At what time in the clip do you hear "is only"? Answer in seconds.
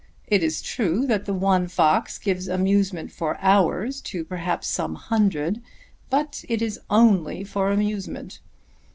6.59-7.43